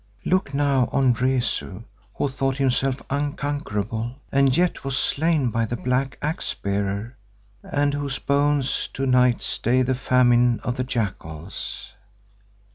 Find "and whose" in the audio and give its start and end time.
7.61-8.17